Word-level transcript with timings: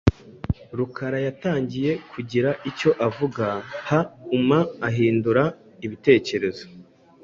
Rukara 0.77 1.17
yatangiye 1.27 1.91
kugira 2.11 2.49
icyo 2.69 2.89
avuga, 3.07 3.45
hauma 3.87 4.59
ahindura 4.87 5.43
ibitekerezo. 5.85 6.65